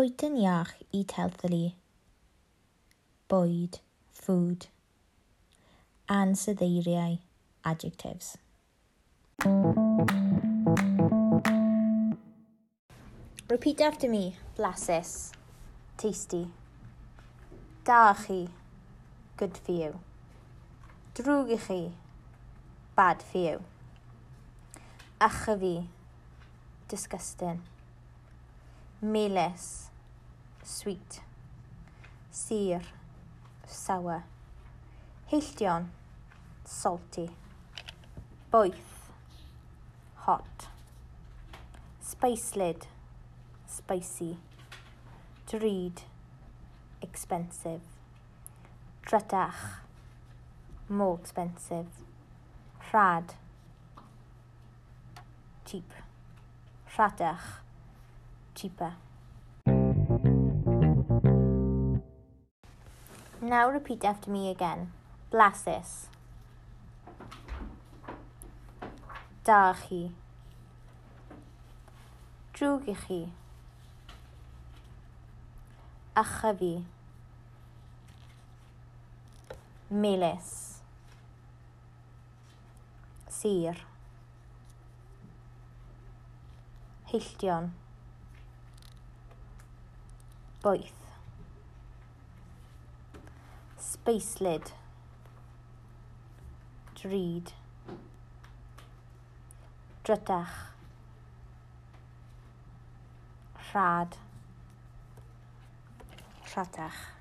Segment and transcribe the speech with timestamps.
[0.00, 1.74] bwyty'n iach eat healthily.
[3.28, 4.64] Bwyd, food.
[6.08, 7.18] Ansoddeiriau,
[7.68, 8.38] adjectives.
[13.50, 14.36] Repeat after me.
[14.56, 15.32] Blasus.
[15.98, 16.46] Tasty.
[17.84, 18.48] Da chi.
[19.36, 20.00] Good for you.
[21.12, 21.92] Drwg i chi.
[22.96, 23.60] Bad for you.
[25.20, 25.74] Acha fi.
[26.88, 27.60] Disgusting.
[29.02, 29.89] Melis
[30.62, 31.20] sweet.
[32.30, 32.80] Sir,
[33.66, 34.24] sour.
[35.30, 35.86] Heilltion,
[36.64, 37.30] salty.
[38.52, 39.10] Boeth,
[40.14, 40.68] hot.
[42.02, 42.86] Spicelid,
[43.66, 44.36] spicy.
[45.48, 46.02] Dreed,
[47.02, 47.80] expensive.
[49.06, 49.80] Dretach,
[50.88, 51.86] more expensive.
[52.92, 53.34] Rhad,
[55.64, 55.92] cheap.
[56.96, 57.60] Rhadach,
[58.54, 58.94] cheaper.
[63.50, 64.92] Now repeat after me again.
[65.32, 66.06] Blasus.
[69.42, 70.12] Da chi.
[72.54, 73.18] Drwg i chi.
[76.14, 76.84] Acha fi.
[79.90, 80.78] Melus.
[83.28, 83.74] Sir.
[87.10, 87.72] Heilltion.
[90.62, 91.09] Boeth
[93.80, 94.72] spacelid,
[96.94, 97.52] drud,
[100.04, 100.72] drytach,
[103.72, 104.16] rhad,
[106.54, 107.19] rhatach.